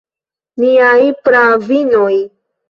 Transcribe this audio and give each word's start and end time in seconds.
Niaj 0.63 1.03
praavinoj. 1.29 2.17